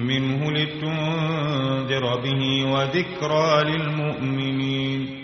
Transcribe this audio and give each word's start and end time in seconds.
منه 0.08 0.52
لتنذر 0.52 2.22
به 2.24 2.66
وذكرى 2.66 3.64
للمؤمنين. 3.64 5.17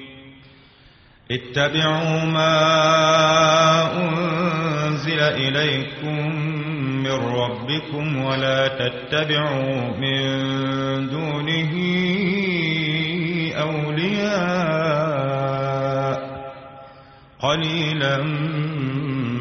اتبعوا 1.34 2.26
ما 2.26 2.53
أنزل 4.03 5.20
إليكم 5.20 6.35
من 7.03 7.12
ربكم 7.12 8.26
ولا 8.26 8.67
تتبعوا 8.67 9.98
من 9.98 10.21
دونه 11.09 11.73
أولياء 13.62 15.13
قليلا 17.40 18.18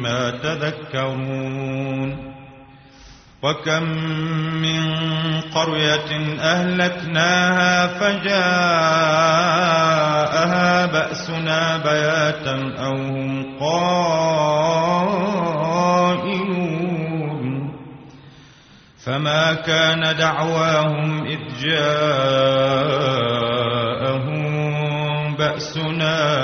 ما 0.01 0.29
تذكرون 0.31 2.32
وكم 3.43 3.83
من 4.61 4.81
قرية 5.55 6.39
أهلكناها 6.41 7.87
فجاءها 7.87 8.45
بأسنا 10.85 11.77
بياتا 11.77 12.75
أو 12.79 12.95
هم 12.95 13.59
قائلون 13.59 13.83
فما 19.05 19.53
كان 19.53 20.17
دعواهم 20.17 21.25
إذ 21.25 21.39
جاءهم 21.63 22.13
بأسنا 25.35 26.43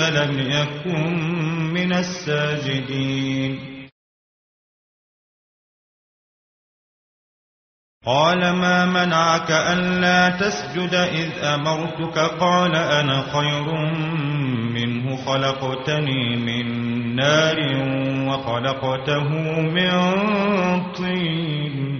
إبليس 0.00 0.28
لم 0.28 0.50
يكن 0.50 1.12
من 1.74 1.92
الساجدين. 1.92 3.70
قال 8.06 8.38
ما 8.38 8.86
منعك 8.86 9.50
ألا 9.50 10.30
تسجد 10.30 10.94
إذ 10.94 11.44
أمرتك؟ 11.44 12.18
قال 12.18 12.76
أنا 12.76 13.22
خير 13.22 13.72
منه 14.72 15.16
خلقتني 15.16 16.36
من 16.36 16.66
نار 17.16 17.58
وخلقته 18.28 19.28
من 19.60 19.90
طين. 20.92 21.99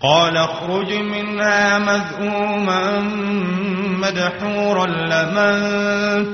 قال 0.00 0.36
اخرج 0.36 0.92
منها 0.92 1.78
مذءوما 1.78 3.00
مدحورا 4.00 4.86
لمن 4.86 5.56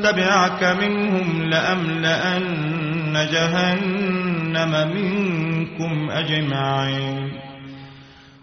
تبعك 0.03 0.65
منهم 0.65 1.51
لأملأن 1.51 3.29
جهنم 3.33 4.91
منكم 4.95 6.11
أجمعين. 6.11 7.33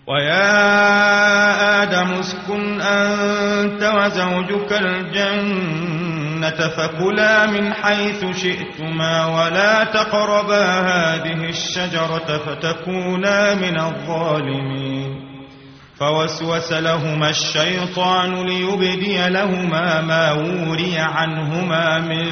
ويا 0.07 1.83
آدم 1.83 2.11
اسكن 2.11 2.81
أنت 2.81 3.83
وزوجك 3.83 4.73
الجنة 4.73 6.08
فكلا 6.45 7.45
من 7.45 7.73
حيث 7.73 8.25
شئتما 8.37 9.25
ولا 9.25 9.83
تقربا 9.83 10.65
هذه 10.65 11.49
الشجرة 11.49 12.37
فتكونا 12.37 13.55
من 13.55 13.79
الظالمين. 13.79 15.29
فوسوس 15.99 16.73
لهما 16.73 17.29
الشيطان 17.29 18.47
ليبدي 18.47 19.27
لهما 19.27 20.01
ما 20.01 20.31
وري 20.31 20.97
عنهما 20.97 21.99
من 21.99 22.25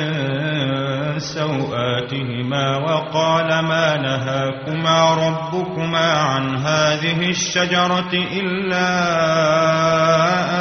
سوآتهما 1.19 2.77
وقال 2.77 3.47
ما 3.47 3.97
نهاكما 3.97 5.13
ربكما 5.13 6.11
عن 6.11 6.57
هذه 6.57 7.29
الشجرة 7.29 8.13
إلا 8.13 8.87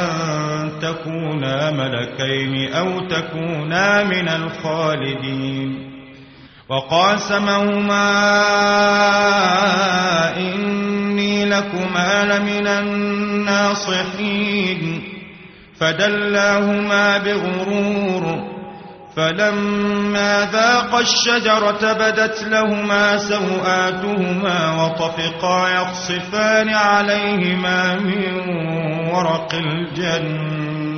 أن 0.03 0.46
تكونا 0.87 1.71
ملكين 1.71 2.73
أو 2.73 2.99
تكونا 2.99 4.03
من 4.03 4.29
الخالدين. 4.29 5.91
وقاسمهما 6.69 8.13
إني 10.37 11.45
لكما 11.45 12.25
لمن 12.25 12.67
الناصحين. 12.67 15.03
فدلاهما 15.79 17.17
بغرور. 17.17 18.57
فلما 19.15 20.49
ذاق 20.51 20.95
الشجرة 20.95 21.93
بدت 21.93 22.43
لهما 22.47 23.17
سوآتهما 23.17 24.83
وطفقا 24.83 25.69
يخصفان 25.69 26.69
عليهما 26.69 27.95
من 27.95 28.39
ورق 29.13 29.53
الجنة. 29.53 30.76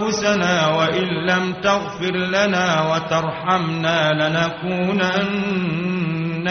أنفسنا 0.00 0.66
وإن 0.66 1.26
لم 1.26 1.52
تغفر 1.52 2.16
لنا 2.16 2.92
وترحمنا 2.92 4.12
لنكونن 4.12 5.40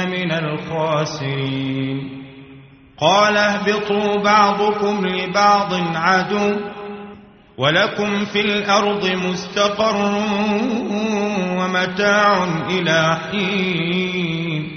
من 0.10 0.32
الخاسرين. 0.32 2.26
قال 2.98 3.38
اهبطوا 3.38 4.24
بعضكم 4.24 5.08
لبعض 5.08 5.74
عدو 5.96 6.56
ولكم 7.58 8.26
في 8.26 8.42
الأرض 8.42 9.08
مستقر 9.08 10.22
ومتاع 11.58 12.48
إلى 12.70 13.18
حين. 13.32 14.72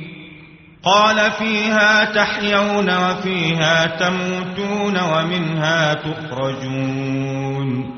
قال 0.82 1.30
فيها 1.30 2.04
تحيون 2.04 2.96
وفيها 2.96 3.86
تموتون 3.86 4.98
ومنها 4.98 5.94
تخرجون. 5.94 7.97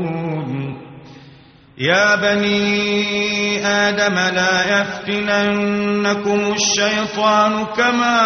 يا 1.77 2.15
بني 2.15 3.67
آدم 3.67 4.15
لا 4.15 4.81
يفتننكم 4.81 6.53
الشيطان 6.53 7.65
كما 7.77 8.19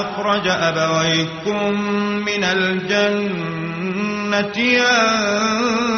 أخرج 0.00 0.48
أبويكم 0.48 1.80
من 2.24 2.44
الجنة 2.44 3.72
ينزع 4.58 5.88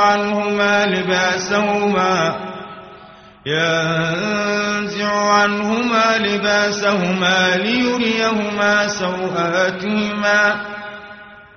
عنهما 0.00 0.86
لباسهما 0.86 2.36
ينزع 3.46 5.12
عنهما 5.32 6.18
لباسهما 6.18 7.56
ليريهما 7.56 8.88
سوآتهما 8.88 10.73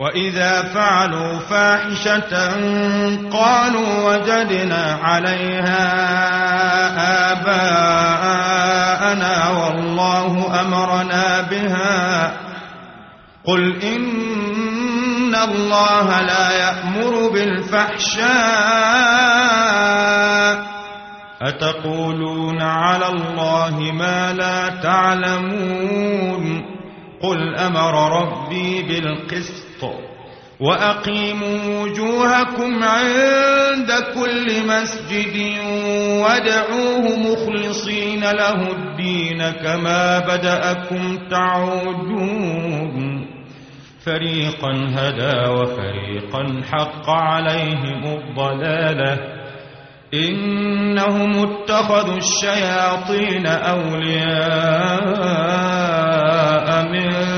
وإذا 0.00 0.62
فعلوا 0.62 1.38
فاحشة 1.38 2.50
قالوا 3.32 4.14
وجدنا 4.14 4.98
عليها 5.02 5.88
آباءنا 7.32 9.50
والله 9.50 10.60
أمرنا 10.60 11.40
بها. 11.40 12.32
قل 13.44 13.82
إن 13.82 15.34
الله 15.34 16.20
لا 16.20 16.52
يأمر 16.52 17.28
بالفحشاء. 17.28 18.28
أتقولون 21.42 22.62
على 22.62 23.08
الله 23.08 23.92
ما 23.92 24.32
لا 24.32 24.68
تعلمون. 24.68 26.64
قل 27.22 27.56
أمر 27.56 28.22
ربي 28.22 28.82
بالقسط. 28.82 29.67
وأقيموا 30.60 31.82
وجوهكم 31.82 32.84
عند 32.84 33.92
كل 34.14 34.66
مسجد 34.66 35.36
وادعوه 36.22 37.16
مخلصين 37.16 38.20
له 38.20 38.70
الدين 38.70 39.50
كما 39.50 40.18
بدأكم 40.18 41.18
تعودون. 41.30 43.26
فريقا 44.04 44.72
هدى 44.94 45.48
وفريقا 45.50 46.62
حق 46.70 47.10
عليهم 47.10 48.04
الضلالة. 48.04 49.18
إنهم 50.14 51.42
اتخذوا 51.42 52.16
الشياطين 52.16 53.46
أولياء 53.46 53.98
من 56.92 57.37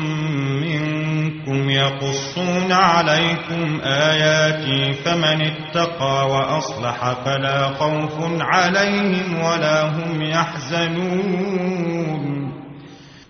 منكم 1.47 1.69
يقصون 1.69 2.71
عليكم 2.71 3.81
آياتي 3.83 4.93
فمن 4.93 5.41
اتقى 5.41 6.27
وأصلح 6.29 7.13
فلا 7.25 7.67
خوف 7.67 8.41
عليهم 8.41 9.41
ولا 9.43 9.81
هم 9.89 10.21
يحزنون 10.21 11.61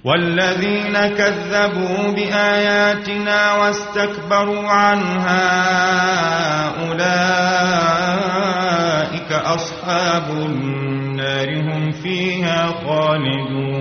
والذين 0.04 0.94
كذبوا 0.94 2.12
بآياتنا 2.16 3.54
واستكبروا 3.54 4.68
عنها 4.68 5.52
أولئك 6.88 7.72
أصحاب 9.32 10.30
النار 10.32 11.60
هم 11.62 11.92
فيها 11.92 12.68
خالدون 12.68 13.81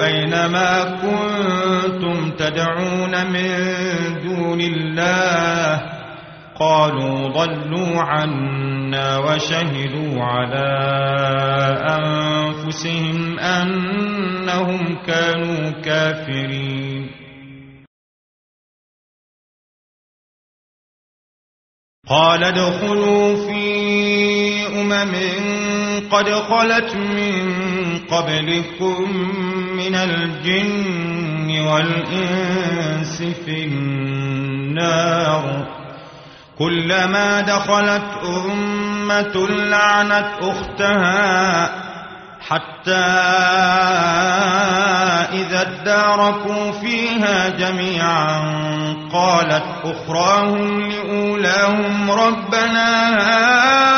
أين 0.00 0.46
ما 0.46 0.84
كنتم 1.02 2.30
تدعون 2.30 3.26
من 3.32 3.48
دون 4.22 4.60
الله 4.60 5.98
قالوا 6.60 7.28
ضلوا 7.28 8.00
عنا 8.02 9.18
وشهدوا 9.18 10.22
على 10.22 10.70
أنفسهم 11.90 13.38
أنهم 13.38 14.98
كانوا 15.06 15.70
كافرين. 15.70 17.10
قال 22.08 22.44
ادخلوا 22.44 23.36
في 23.36 23.66
أمم 24.66 25.14
قد 26.10 26.30
خلت 26.30 26.94
من 26.94 27.58
قبلكم 28.10 29.26
من 29.76 29.94
الجن 29.94 31.60
والإنس 31.60 33.22
في 33.44 33.64
النار. 33.64 35.66
كلما 36.58 37.40
دخلت 37.40 38.02
أمة 38.24 39.46
لعنت 39.48 40.28
أختها 40.40 41.70
حتى 42.48 42.94
إذا 45.32 45.60
اداركوا 45.60 46.72
فيها 46.72 47.48
جميعا 47.48 48.40
قالت 49.12 49.64
أخراهم 49.84 50.90
لأولاهم 50.90 52.10
ربنا 52.10 53.18
هؤلاء 53.18 53.97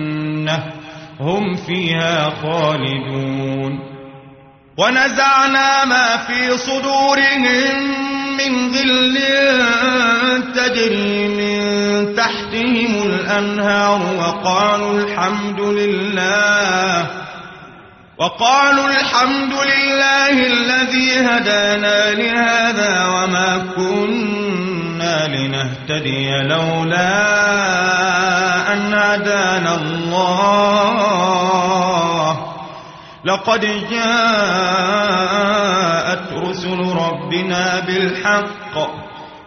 هم 1.19 1.55
فيها 1.55 2.29
خالدون. 2.43 3.79
ونزعنا 4.77 5.85
ما 5.85 6.17
في 6.17 6.57
صدورهم 6.57 8.01
من 8.37 8.75
غل 8.75 9.17
تجري 10.55 11.27
من 11.27 12.15
تحتهم 12.15 13.03
الأنهار 13.03 14.01
وقالوا 14.19 15.01
الحمد 15.01 15.59
لله 15.59 17.07
وقالوا 18.17 18.87
الحمد 18.87 19.53
لله 19.53 20.47
الذي 20.47 21.19
هدانا 21.19 22.11
لهذا 22.11 23.07
وما 23.07 23.65
كنا 23.75 24.40
لنهتدي 25.27 26.31
لولا 26.41 27.13
أن 28.73 28.93
هدانا 28.93 29.75
الله. 29.75 31.11
لقد 33.25 33.61
جاءت 33.61 35.01
رسل 36.33 36.79
ربنا 36.79 37.79
بالحق 37.79 38.75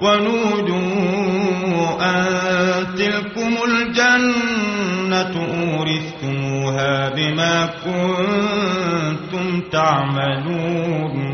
ونودوا 0.01 0.75
أن 2.01 2.25
تلكم 2.97 3.57
الجنة 3.69 5.35
أورثتموها 5.35 7.09
بما 7.09 7.69
كنتم 7.85 9.47
تعملون. 9.73 11.34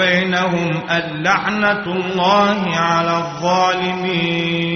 بينهم 0.00 0.80
اللعنة 0.90 1.84
الله 1.86 2.76
على 2.76 3.16
الظالمين 3.18 4.70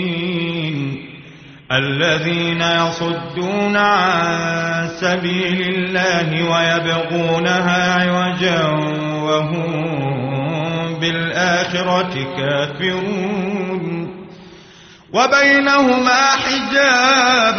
الذين 1.72 2.60
يصدون 2.60 3.76
عن 3.76 4.88
سبيل 5.00 5.74
الله 5.74 6.28
ويبغونها 6.50 8.02
عوجا 8.02 8.62
وهم 9.22 9.70
بالآخرة 11.00 12.14
كافرون. 12.36 13.84
وبينهما 15.12 16.20
حجاب 16.44 17.58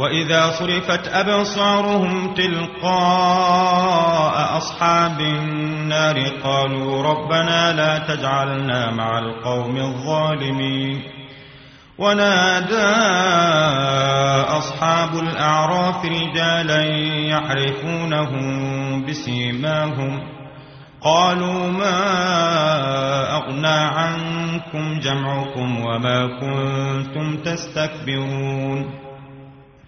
وإذا 0.00 0.50
صرفت 0.50 1.08
أبصارهم 1.08 2.34
تلقاء 2.34 2.96
أصحاب 4.56 5.20
النار 5.20 6.28
قالوا 6.44 7.02
ربنا 7.02 7.72
لا 7.72 7.98
تجعلنا 7.98 8.90
مع 8.90 9.18
القوم 9.18 9.76
الظالمين. 9.76 11.02
ونادى 11.98 12.90
أصحاب 14.48 15.14
الأعراف 15.14 16.04
رجالا 16.04 16.82
يعرفونهم 17.28 18.46
بسيماهم. 19.06 20.20
قالوا 21.02 21.66
ما 21.66 22.00
أغنى 23.36 23.68
عنكم 23.68 25.00
جمعكم 25.00 25.84
وما 25.84 26.26
كنتم 26.26 27.36
تستكبرون. 27.36 29.09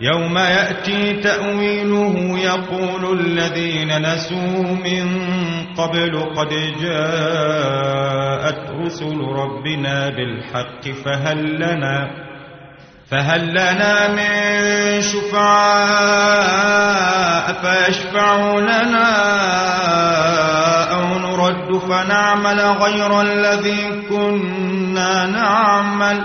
يوم 0.00 0.38
يأتي 0.38 1.12
تأويله 1.12 2.38
يقول 2.38 3.20
الذين 3.20 4.02
نسوا 4.02 4.62
من 4.62 5.06
قبل 5.78 6.34
قد 6.36 6.48
جاءت 6.82 8.70
رسل 8.80 9.18
ربنا 9.20 10.08
بالحق 10.08 10.88
فهل 11.04 11.54
لنا 11.56 12.10
فهل 13.10 13.50
لنا 13.50 14.08
من 14.08 15.02
شفعاء 15.02 16.68
فيشفعوا 17.62 18.60
لنا 18.60 19.08
أو 20.94 21.18
نرد 21.18 21.78
فنعمل 21.78 22.60
غير 22.60 23.20
الذي 23.20 24.02
كنا 24.08 25.26
نعمل 25.26 26.24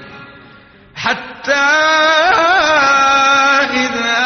حتى 1.41 1.69
إذا 3.73 4.21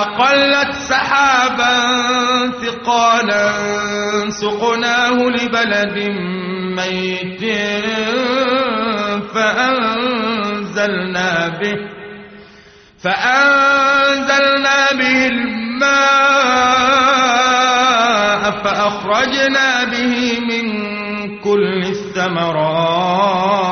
أقلت 0.00 0.72
سحابا 0.74 1.76
ثقالا 2.62 3.52
سقناه 4.30 5.12
لبلد 5.12 5.98
ميت 6.76 7.42
فأنزلنا 9.34 11.30
به 11.48 11.78
فأنزلنا 13.02 14.78
به 14.92 15.26
الماء 15.26 15.52
وأخرجنا 18.82 19.84
به 19.84 20.40
من 20.40 20.66
كل 21.40 21.82
الثمرات 21.82 23.71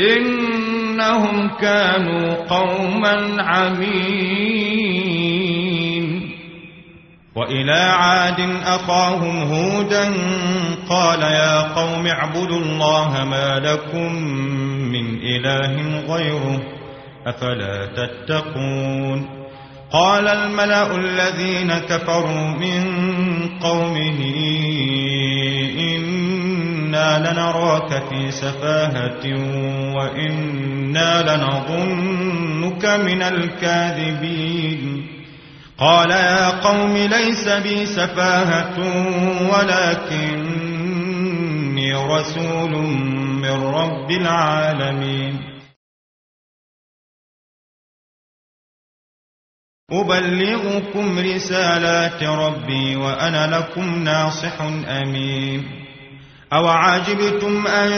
إنهم 0.00 1.50
كانوا 1.60 2.34
قوما 2.34 3.42
عمين. 3.42 4.78
وإلى 7.36 7.72
عاد 7.72 8.40
أخاهم 8.64 9.42
هودا 9.42 10.10
قال 10.88 11.22
يا 11.22 11.60
قوم 11.60 12.06
اعبدوا 12.06 12.60
الله 12.60 13.24
ما 13.24 13.58
لكم 13.58 14.14
من 14.92 15.18
إله 15.22 16.00
غيره 16.14 16.62
أفلا 17.26 17.86
تتقون. 17.86 19.38
قال 19.92 20.28
الملأ 20.28 20.96
الذين 20.96 21.78
كفروا 21.78 22.48
من 22.60 22.84
قومه 23.62 24.20
إنا 26.88 27.30
لنراك 27.32 28.08
في 28.08 28.30
سفاهة 28.30 29.24
وإنا 29.96 31.22
لنظنك 31.22 32.84
من 32.84 33.22
الكاذبين 33.22 35.06
قال 35.78 36.10
يا 36.10 36.48
قوم 36.60 36.96
ليس 36.96 37.48
بي 37.48 37.86
سفاهة 37.86 38.78
ولكني 39.52 40.74
رسول 41.94 42.70
من 43.42 43.62
رب 43.64 44.10
العالمين 44.10 45.40
أبلغكم 49.92 51.18
رسالات 51.18 52.22
ربي 52.22 52.96
وأنا 52.96 53.56
لكم 53.56 54.02
ناصح 54.04 54.60
أمين 54.88 55.87
أو 56.52 56.68
عجبتم 56.68 57.66
أن 57.66 57.90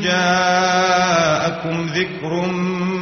جاءكم 0.00 1.86
ذكر 1.86 2.46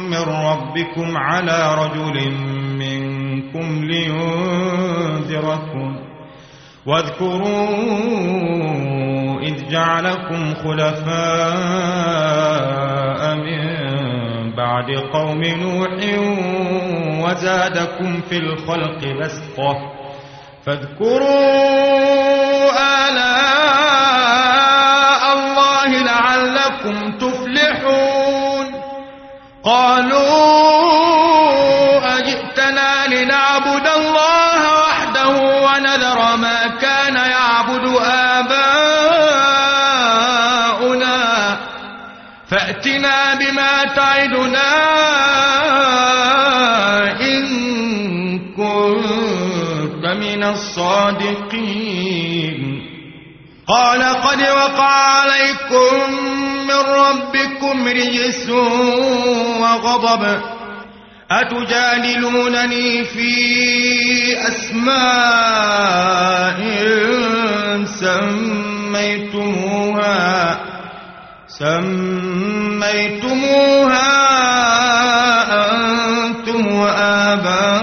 من 0.09 0.17
ربكم 0.21 1.17
على 1.17 1.75
رجل 1.75 2.31
منكم 2.79 3.85
لينذركم 3.85 5.23
واذكروا 6.85 7.69
إذ 9.41 9.69
جعلكم 9.69 10.53
خلفاء 10.55 11.13
من 13.35 13.63
بعد 14.55 14.91
قوم 15.13 15.43
نوح 15.43 15.91
وزادكم 17.25 18.21
في 18.29 18.37
الخلق 18.37 18.99
بسطة 19.19 19.77
فاذكروا 20.65 21.23
آلاء 23.09 23.92
قالوا 29.65 30.23
أجئتنا 32.19 33.07
لنعبد 33.07 33.87
الله 33.87 34.79
وحده 34.81 35.29
ونذر 35.65 36.35
ما 36.35 36.67
كان 36.67 37.15
يعبد 37.15 37.85
آباؤنا. 38.05 38.77
فأتنا 42.47 43.33
بما 43.33 43.83
تعدنا 43.95 44.93
من 50.13 50.43
الصادقين. 50.43 51.83
قال 53.67 54.03
قد 54.03 54.41
وقع 54.41 54.89
عليكم 54.89 56.22
من 56.83 56.89
ربكم 56.89 57.87
رجس 57.87 58.49
وغضب. 59.59 60.41
أتجادلونني 61.31 63.03
في 63.03 63.33
أسماء 64.47 64.93
سميتموها. 67.85 69.49
سميتموها 71.47 72.03
أنتم 75.71 76.75
وآباؤكم. 76.75 77.82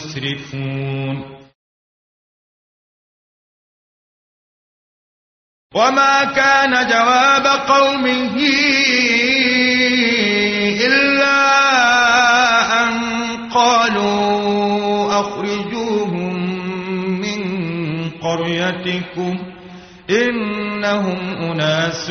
مسرفون 0.00 1.40
وما 5.74 6.24
كان 6.24 6.88
جواب 6.88 7.46
قومه 7.46 8.36
إلا 10.86 11.40
أن 12.82 12.92
قالوا 13.50 15.20
أخرجوهم 15.20 16.34
من 17.20 17.40
قريتكم 18.10 19.38
إنهم 20.10 21.18
أناس 21.50 22.10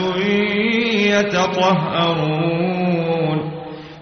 يتطهرون. 1.10 2.60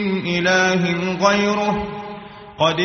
من 0.00 0.26
إله 0.26 0.82
غيره 1.28 1.84
قد 2.58 2.80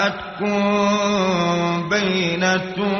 جاءتكم 0.00 1.88
بينة 1.88 2.98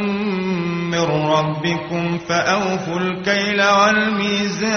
من 0.91 1.05
ربكم 1.31 2.19
فأوفوا 2.29 2.99
الكيل 3.01 3.63
والميزان 3.63 4.77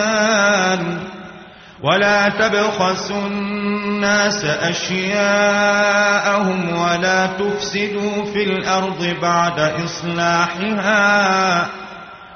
ولا 1.83 2.29
تبخسوا 2.29 3.27
الناس 3.27 4.45
أشياءهم 4.45 5.99
ولا 6.79 7.25
تفسدوا 7.25 8.25
في 8.33 8.43
الأرض 8.43 9.15
بعد 9.21 9.59
إصلاحها 9.59 11.67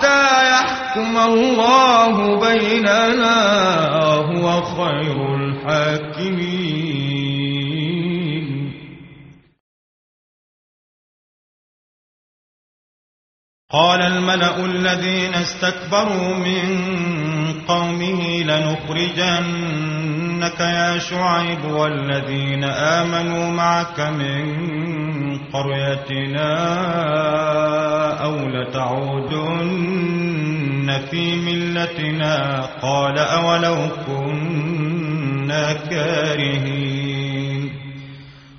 حتى 0.00 0.50
يحكم 0.50 1.18
الله 1.18 2.40
بيننا 2.40 3.36
هو 4.32 4.62
خير 4.62 5.36
الحاكمين. 5.36 6.80
قال 13.70 14.02
الملأ 14.02 14.64
الذين 14.64 15.34
استكبروا 15.34 16.34
من 16.34 16.68
قومه 17.68 18.42
لنخرجنك 18.42 19.50
يا 20.60 20.98
شعيب 20.98 21.64
والذين 21.64 22.64
آمنوا 22.64 23.50
معك 23.50 24.00
من 24.00 25.09
قريتنا 25.52 26.50
أو 28.24 28.36
لتعودن 28.48 30.10
في 31.10 31.36
ملتنا 31.36 32.60
قال 32.82 33.18
أولو 33.18 33.76
كنا 34.06 35.72
كارهين 35.72 37.70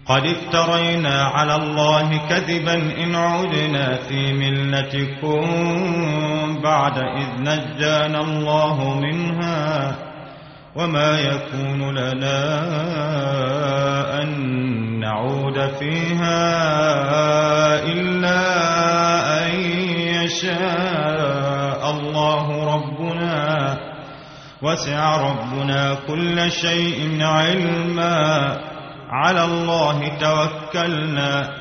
قد 0.05 0.25
افترينا 0.25 1.23
على 1.23 1.55
الله 1.55 2.17
كذبا 2.29 2.73
إن 3.03 3.15
عدنا 3.15 3.95
في 3.95 4.33
ملتكم 4.33 5.41
بعد 6.63 6.97
إذ 6.97 7.27
نجانا 7.41 8.21
الله 8.21 8.99
منها 8.99 9.95
وما 10.75 11.19
يكون 11.19 11.97
لنا 11.97 12.39
أن 14.21 14.29
نعود 14.99 15.69
فيها 15.79 16.43
إلا 17.83 18.41
أن 19.45 19.59
يشاء 20.23 21.91
الله 21.91 22.75
ربنا 22.75 23.77
وسع 24.61 25.17
ربنا 25.31 25.97
كل 26.07 26.51
شيء 26.51 27.23
علما 27.23 28.57
على 29.09 29.43
الله 29.43 30.07
توكلنا 30.19 31.60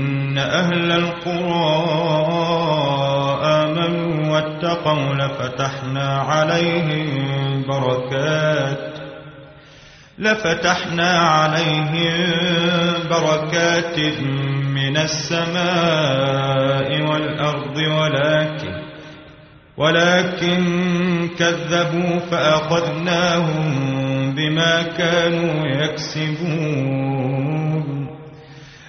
أهل 0.59 0.91
القرى 0.91 1.85
آمنوا 3.43 4.33
واتقوا 4.33 5.13
لفتحنا 5.15 6.17
عليهم 6.17 7.63
بركات 7.67 8.91
لفتحنا 10.19 11.17
عليهم 11.17 12.13
بركات 13.09 13.99
من 14.75 14.97
السماء 14.97 16.31
والأرض 17.01 17.77
ولكن 17.77 18.81
ولكن 19.77 21.29
كذبوا 21.39 22.19
فأخذناهم 22.31 23.71
بما 24.35 24.81
كانوا 24.81 25.67
يكسبون. 25.67 27.21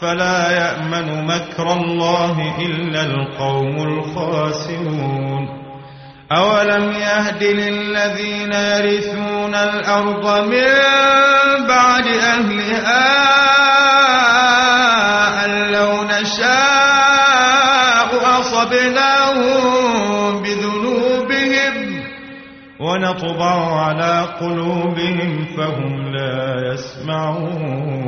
فلا 0.00 0.50
يأمن 0.50 1.26
مكر 1.26 1.72
الله 1.72 2.54
إلا 2.58 3.02
القوم 3.02 3.76
الخاسرون. 3.76 5.48
أولم 6.32 6.92
يهد 6.92 7.42
للذين 7.42 8.52
يرثون 8.52 9.54
الأرض 9.54 10.44
من 10.44 10.64
بعد 11.68 12.06
أهلها 12.06 13.04
أن 15.44 15.72
لو 15.72 16.04
نشاء 16.04 16.48
أصبناهم 18.40 19.62
بذنوبهم 20.42 21.74
ونطبع 22.80 23.80
على 23.80 24.26
قلوبهم 24.40 25.46
فهم 25.56 26.12
لا 26.12 26.72
يسمعون. 26.72 28.07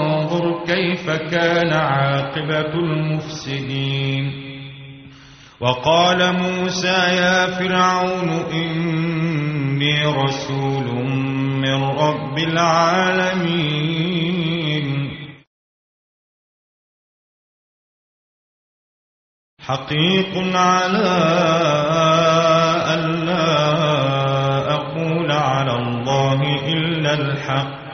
كيف 0.65 1.09
كان 1.09 1.73
عاقبة 1.73 2.73
المفسدين. 2.73 4.51
وقال 5.59 6.33
موسى 6.33 6.97
يا 7.21 7.47
فرعون 7.59 8.29
إني 8.29 10.05
رسول 10.05 11.05
من 11.61 11.83
رب 11.83 12.37
العالمين. 12.37 13.81
حقيق 19.61 20.57
على 20.57 21.17
ألا 22.93 23.47
أقول 24.73 25.31
على 25.31 25.71
الله 25.71 26.39
إلا 26.73 27.13
الحق. 27.13 27.93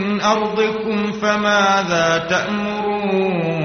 من 0.00 0.20
أرضكم 0.20 1.12
فماذا 1.12 2.26
تأمرون 2.30 3.60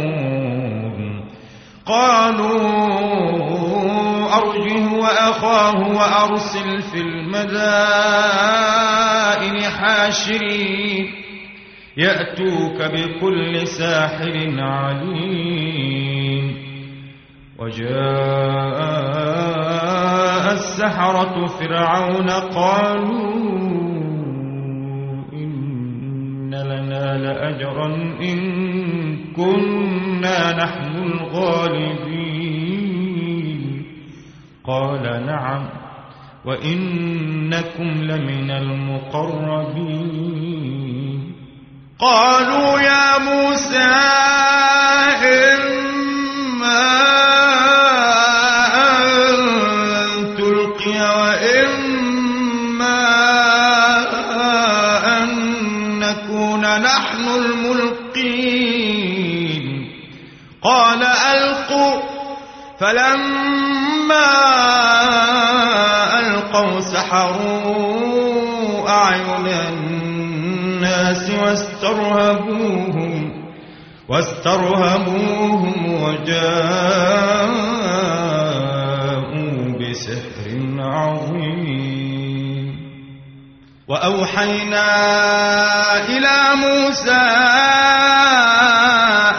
قالوا 1.86 2.56
أرجه 4.38 4.94
وأخاه 4.94 5.80
وأرسل 5.98 6.82
في 6.82 7.02
المدائن 7.02 7.86
حاشرين 9.72 11.06
يأتوك 11.98 12.82
بكل 12.82 13.68
ساحر 13.68 14.56
عليم 14.60 16.56
وجاء 17.60 18.76
السحرة 20.54 21.46
فرعون 21.46 22.30
قالوا 22.30 23.75
لأجرا 27.06 27.86
إن 28.22 28.38
كنا 29.34 30.64
نحن 30.64 30.96
الغالبين. 30.96 32.36
قال 34.64 35.26
نعم 35.26 35.70
وإنكم 36.46 37.84
لمن 37.84 38.52
المقربين. 38.52 40.16
قالوا 42.00 42.80
يا 42.80 43.18
موسى 43.18 43.92
إما 45.26 46.86
فلما 62.86 64.30
ألقوا 66.20 66.80
سحروا 66.80 68.10
أعين 68.90 69.48
الناس 69.48 71.32
واسترهبوهم 71.42 73.14
واسترهبوهم 74.10 75.76
وجاءوا 76.04 76.46
بسحر 79.82 80.46
عظيم. 80.80 82.76
وأوحينا 83.88 84.88
إلى 86.06 86.38
موسى 86.56 87.26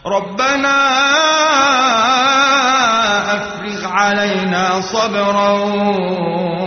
ربنا 0.06 0.78
أفرغ 3.34 3.88
علينا 3.88 4.82
صبرا 4.82 5.52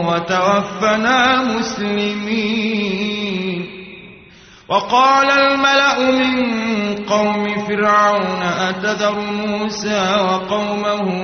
وتوفنا 0.08 1.42
مسلمين. 1.42 3.14
وقال 4.68 5.30
الملأ 5.30 5.98
من 6.10 6.34
قوم 7.04 7.66
فرعون 7.68 8.42
أتذر 8.42 9.20
موسى 9.20 10.16
وقومه 10.20 11.23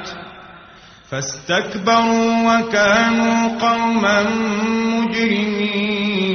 فاستكبروا 1.11 2.31
وكانوا 2.47 3.59
قوما 3.59 4.23
مجرمين. 4.97 6.31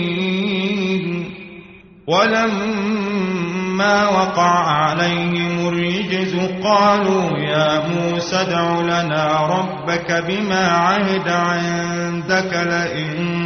ولما 2.06 4.08
وقع 4.08 4.68
عليهم 4.68 5.68
الرجز 5.68 6.36
قالوا 6.64 7.38
يا 7.38 7.82
موسى 7.88 8.36
ادع 8.36 8.80
لنا 8.80 9.46
ربك 9.46 10.24
بما 10.28 10.68
عهد 10.68 11.28
عندك 11.28 12.52
لئن 12.52 13.45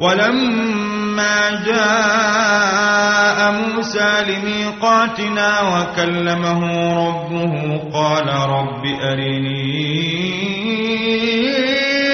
ولما 0.00 1.64
جاء 1.66 3.52
موسى 3.52 4.24
لميقاتنا 4.28 5.60
وكلمه 5.60 6.62
ربه 7.08 7.54
قال 7.94 8.28
رب 8.28 8.86
أرني 9.02 9.60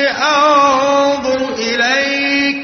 أنظر 0.09 1.55
إليك. 1.59 2.63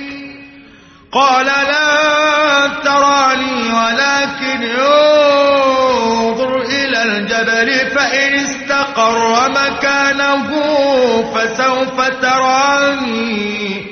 قال 1.13 1.47
لا 1.47 2.69
تراني 2.85 3.73
ولكن 3.73 4.63
انظر 4.81 6.53
إلى 6.63 7.03
الجبل 7.03 7.71
فإن 7.91 8.35
استقر 8.35 9.51
مكانه 9.51 10.49
فسوف 11.35 12.09
تراني. 12.23 13.92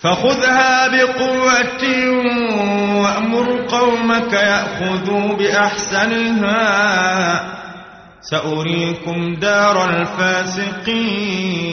فخذها 0.00 0.88
بقوة 0.88 1.84
وأمر 3.00 3.66
قومك 3.68 4.32
يأخذوا 4.32 5.34
بأحسنها. 5.36 6.56
سأريكم 8.20 9.34
دار 9.34 9.90
الفاسقين. 9.90 11.66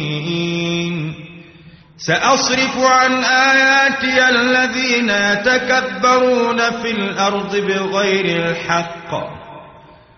سأصرف 1.97 2.77
عن 2.77 3.23
آياتي 3.23 4.29
الذين 4.29 5.09
يتكبرون 5.09 6.57
في 6.57 6.91
الأرض 6.91 7.55
بغير 7.55 8.25
الحق. 8.49 9.42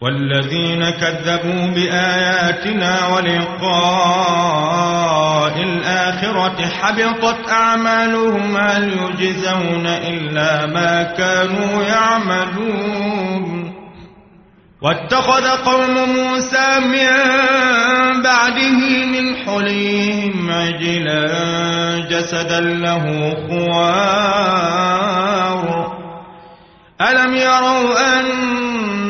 والذين 0.00 0.90
كذبوا 0.90 1.66
بآياتنا 1.74 3.06
ولقاء 3.06 4.40
الآخرة 5.62 6.66
حبطت 6.66 7.50
أعمالهم 7.50 8.56
هل 8.56 8.92
يجزون 8.92 9.86
إلا 9.86 10.66
ما 10.66 11.02
كانوا 11.02 11.82
يعملون؟ 11.82 13.70
واتخذ 14.82 15.48
قوم 15.48 16.08
موسى 16.08 16.80
من 16.80 17.10
بعده 18.22 19.04
من 19.04 19.36
حليهم 19.36 20.50
عجلا 20.50 21.28
جسدا 22.10 22.60
له 22.60 23.36
خوار. 23.48 24.80
ألم 27.00 27.34
يروا 27.36 28.20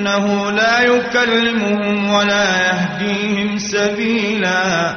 أنه 0.00 0.50
لا 0.50 0.80
يكلمهم 0.80 2.10
ولا 2.10 2.66
يهديهم 2.66 3.58
سبيلا. 3.58 4.94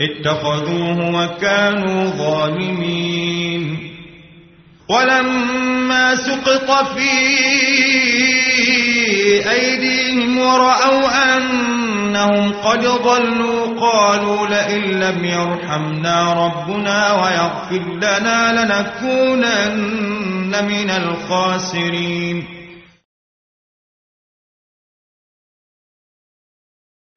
اتخذوه 0.00 1.22
وكانوا 1.22 2.04
ظالمين. 2.04 3.92
ولما 4.88 6.14
سقط 6.14 6.88
في 6.96 7.10
أيديهم 9.50 10.38
ورأوا 10.38 11.36
أن 11.36 11.42
أنهم 12.12 12.52
قد 12.52 12.80
ضلوا 12.80 13.80
قالوا 13.80 14.46
لئن 14.46 15.00
لم 15.00 15.24
يرحمنا 15.24 16.32
ربنا 16.32 17.12
ويغفر 17.12 17.94
لنا 17.96 18.64
لنكونن 18.64 20.52
من 20.68 20.90
الخاسرين. 20.90 22.61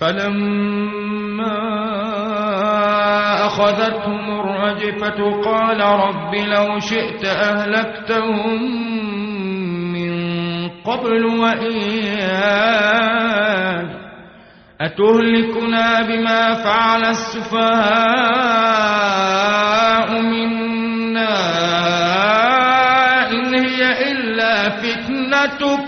فلما 0.00 1.58
أخذتهم 3.46 4.40
الرجفة 4.40 5.42
قال 5.44 5.80
رب 5.80 6.34
لو 6.34 6.78
شئت 6.78 7.24
أهلكتهم 7.24 8.62
من 9.92 10.12
قبل 10.84 11.24
وإياك 11.26 12.78
أتهلكنا 14.80 16.02
بما 16.02 16.54
فعل 16.54 17.04
السفهاء 17.04 18.78
منا 20.22 21.38
إن 23.30 23.54
هي 23.54 24.10
إلا 24.12 24.68
فتنتك 24.70 25.87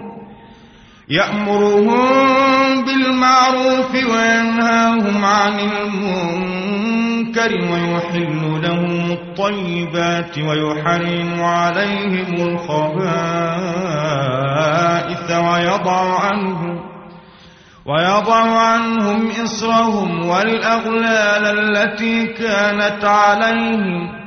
يأمرهم 1.11 2.85
بالمعروف 2.85 3.93
وينهاهم 3.95 5.25
عن 5.25 5.59
المنكر 5.59 7.51
ويحل 7.53 8.61
لهم 8.63 9.11
الطيبات 9.11 10.37
ويحرم 10.37 11.43
عليهم 11.43 12.33
الخبائث 12.47 12.91
ويضع 15.31 16.19
عنهم 16.19 16.79
ويضع 17.85 18.59
عنهم 18.59 19.29
إصرهم 19.43 20.25
والأغلال 20.29 21.45
التي 21.59 22.27
كانت 22.27 23.05
عليهم 23.05 24.20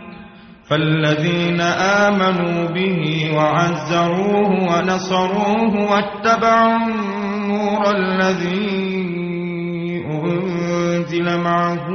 فالذين 0.71 1.61
آمنوا 1.61 2.65
به 2.69 3.31
وعزروه 3.37 4.51
ونصروه 4.71 5.91
واتبعوا 5.91 6.77
النور 6.77 7.83
الذي 7.97 8.95
أنزل 10.11 11.27
معه 11.41 11.87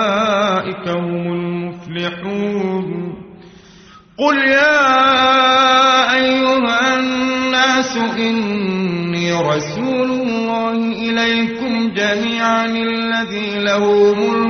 أولئك 0.00 0.88
هم 0.88 1.32
المفلحون. 1.32 2.86
قل 4.18 4.36
يا 4.38 4.80
أيها 6.14 6.98
الناس 6.98 7.96
إني 8.18 9.32
رسول 9.32 10.10
الله 10.10 10.76
إليكم 10.76 11.92
جميعا 11.94 12.66
الذي 12.66 13.58
له 13.58 14.14
ملك 14.14 14.49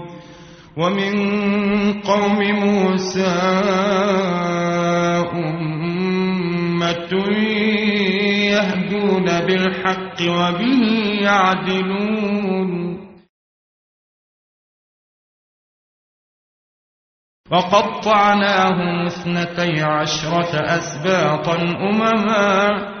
ومن 0.77 1.13
قوم 2.01 2.39
موسى 2.39 3.35
أمة 5.33 7.13
يهدون 8.51 9.25
بالحق 9.25 10.21
وبه 10.21 10.81
يعدلون. 11.21 12.71
وقطعناهم 17.51 19.05
اثنتي 19.05 19.81
عشرة 19.81 20.53
أسباطا 20.55 21.55
أمما. 21.61 23.00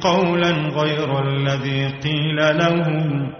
قولا 0.00 0.50
غير 0.50 1.28
الذي 1.28 1.86
قيل 1.86 2.36
لهم 2.58 3.32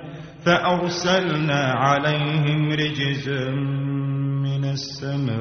فأرسلنا 0.45 1.73
عليهم 1.73 2.73
رجزا 2.73 3.51
من 4.43 4.65
السماء 4.65 5.33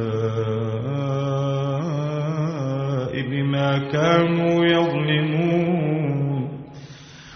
بما 3.30 3.78
كانوا 3.92 4.61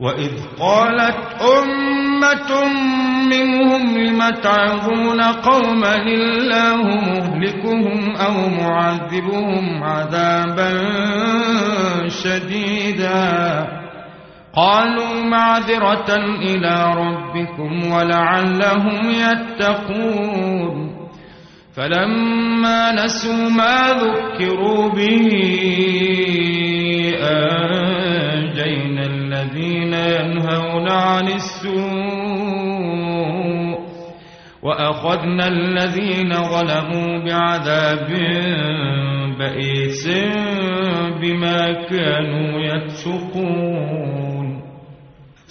وإذ 0.00 0.32
قالت 0.60 1.42
أمة 1.42 2.64
منهم 3.30 3.98
لم 3.98 4.30
تعظون 4.42 5.22
قوما 5.22 5.96
الله 5.96 6.82
مهلكهم 6.82 8.16
أو 8.16 8.48
معذبهم 8.48 9.82
عذابا 9.84 10.72
شديدا 12.08 13.66
قالوا 14.56 15.22
معذرة 15.22 16.16
إلى 16.42 16.94
ربكم 16.96 17.92
ولعلهم 17.92 19.10
يتقون 19.10 20.94
فلما 21.76 23.04
نسوا 23.04 23.48
ما 23.48 23.92
ذكروا 23.92 24.88
به 24.88 25.28
أنجينا 27.22 27.93
ينهون 29.94 30.88
عن 30.90 31.28
السوء 31.28 31.74
وأخذنا 34.62 35.46
الذين 35.46 36.34
ظلموا 36.34 37.18
بعذاب 37.24 38.08
بئيس 39.38 40.08
بما 41.20 41.72
كانوا 41.90 42.60
يفسقون. 42.60 44.46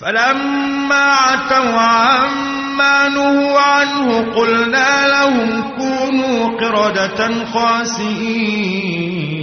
فلما 0.01 1.05
عتوا 1.13 1.79
عما 1.79 3.07
نهوا 3.09 3.59
عنه 3.59 4.07
قلنا 4.35 5.07
لهم 5.07 5.49
كونوا 5.77 6.47
قردة 6.59 7.19
خاسئين. 7.53 9.42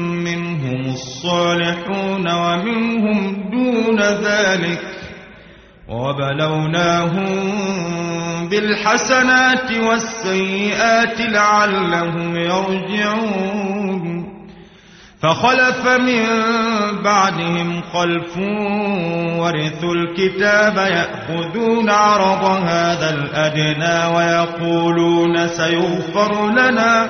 الصالحون 1.01 2.31
ومنهم 2.33 3.49
دون 3.51 3.99
ذلك 3.99 4.81
وبلوناهم 5.89 7.29
بالحسنات 8.49 9.71
والسيئات 9.71 11.21
لعلهم 11.21 12.35
يرجعون. 12.35 14.31
فخلف 15.21 15.87
من 15.87 16.25
بعدهم 17.03 17.81
خلف 17.93 18.37
ورثوا 19.39 19.93
الكتاب 19.93 20.77
يأخذون 20.77 21.89
عرض 21.89 22.43
هذا 22.43 23.09
الأدنى 23.09 24.15
ويقولون 24.15 25.47
سيغفر 25.47 26.49
لنا 26.49 27.09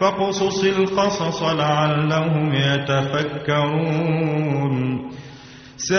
فقصص 0.00 0.64
القصص 0.64 1.42
لعلهم 1.42 2.54
يتفكرون. 2.54 3.98
ساء 5.76 5.98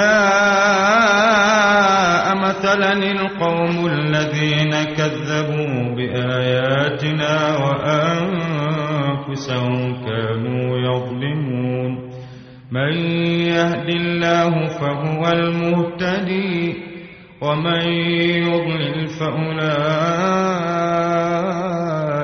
مثلا 2.38 2.94
القوم 2.94 3.86
الذين 3.86 4.84
كذبوا 4.84 5.96
بآياتنا 5.96 7.58
وأنفسهم 7.58 9.36
كانوا 10.06 10.78
يظلمون. 10.78 11.92
من 12.72 12.94
يهد 13.40 13.90
الله 13.90 14.68
فهو 14.68 15.28
المهتدي 15.28 16.76
ومن 17.42 17.82
يضلل 18.48 19.08
فأولئك 19.08 20.40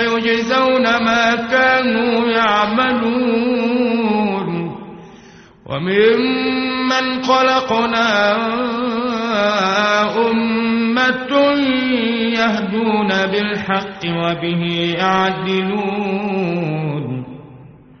سيجزون 0.00 0.82
ما 0.82 1.34
كانوا 1.34 2.28
يعملون. 2.28 3.70
وممن 5.66 7.22
خلقنا 7.22 8.36
أمة 10.30 11.32
يهدون 12.32 13.08
بالحق 13.08 14.02
وبه 14.06 14.62
يعدلون. 14.98 16.40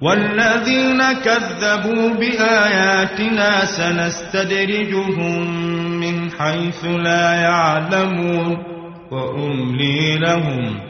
والذين 0.02 1.00
كذبوا 1.12 2.08
بآياتنا 2.08 3.64
سنستدرجهم 3.64 5.50
من 6.00 6.30
حيث 6.30 6.84
لا 6.84 7.34
يعلمون. 7.34 8.56
وأملي 9.10 10.18
لهم 10.18 10.89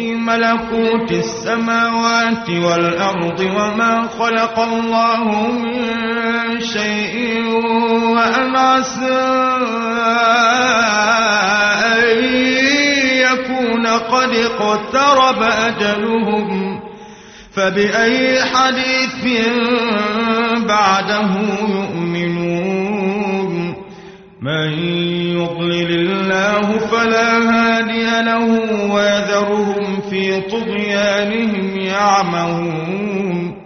ملكوت 0.00 1.12
السماوات 1.12 2.50
والأرض 2.50 3.40
وما 3.40 4.08
خلق 4.18 4.58
الله 4.58 5.52
من 5.52 6.60
شيء 6.60 7.44
وأن 8.04 8.56
عسى 8.56 9.22
أن 11.86 12.24
يكون 13.14 13.86
قد 13.86 14.34
اقترب 14.34 15.42
أجلهم. 15.42 16.80
فبأي 17.56 18.42
حديث 18.44 19.48
بعده 20.68 21.30
يؤمنون؟ 21.68 22.50
من 24.42 25.19
يضلل 25.40 26.10
الله 26.10 26.78
فلا 26.78 27.30
هادي 27.38 28.08
له 28.22 28.46
ويذرهم 28.92 30.00
في 30.10 30.40
طغيانهم 30.40 31.78
يعمهون. 31.80 33.56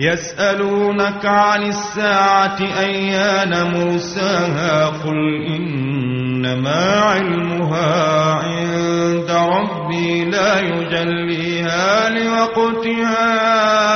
يسألونك 0.00 1.26
عن 1.26 1.62
الساعة 1.62 2.58
أيان 2.78 3.72
مرساها 3.72 4.86
قل 4.86 5.46
إنما 5.46 7.00
علمها 7.00 8.32
عند 8.34 9.30
ربي 9.30 10.24
لا 10.24 10.60
يجليها 10.60 12.08
لوقتها. 12.08 13.95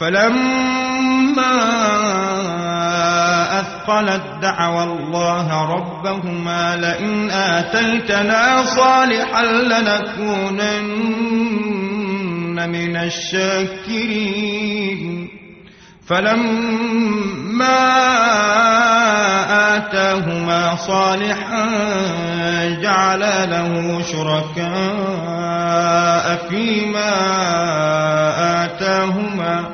فلما 0.00 1.54
أثقلت 3.60 4.22
دعوى 4.42 4.82
الله 4.84 5.74
ربهما 5.74 6.76
لئن 6.76 7.30
آتيتنا 7.30 8.64
صالحا 8.64 9.44
لنكونن 9.44 10.74
من 12.70 12.96
الشاكرين. 12.96 14.54
فلما 16.08 17.84
آتاهما 19.76 20.76
صالحا 20.76 21.66
جعل 22.82 23.20
له 23.50 24.02
شركاء 24.12 24.74
فيما 26.48 27.14
آتاهما 28.64 29.73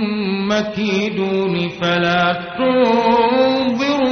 مكيدون 0.51 1.69
فلا 1.69 2.23
تنظرون. 2.57 4.11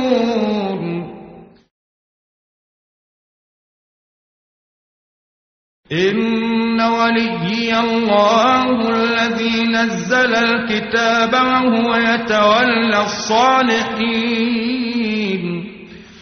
إن 5.92 6.82
وليي 6.82 7.80
الله 7.80 8.90
الذي 8.90 9.64
نزل 9.64 10.36
الكتاب 10.36 11.34
وهو 11.34 11.96
يتولى 11.96 13.02
الصالحين. 13.02 15.09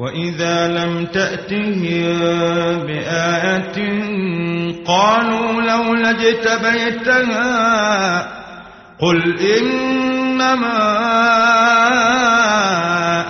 وإذا 0.00 0.68
لم 0.68 1.06
تأتهم 1.06 2.18
بآية 2.86 3.78
قالوا 4.86 5.62
لولا 5.62 6.10
اجتبيتها 6.10 7.40
قل 9.00 9.38
إنما 9.58 10.80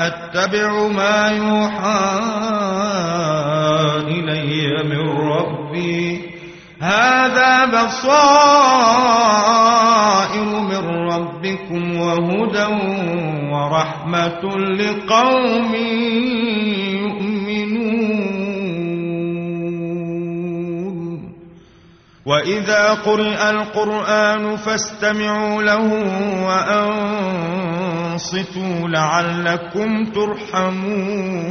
أتبع 0.06 0.86
ما 0.88 1.28
يوحى 1.28 2.20
إلي 4.08 4.84
من 4.84 5.08
ربي 5.08 6.30
هذا 6.80 7.64
بصائر 7.64 8.20
من 10.44 11.10
ربكم 11.12 12.00
وهدى 12.00 12.66
ورحمة 13.80 14.44
لقوم 14.76 15.72
يؤمنون. 17.00 18.20
وإذا 22.26 22.94
قرئ 22.94 23.50
القرآن 23.50 24.56
فاستمعوا 24.56 25.62
له 25.62 25.88
وأنصتوا 28.16 28.88
لعلكم 28.88 30.04
ترحمون. 30.04 31.50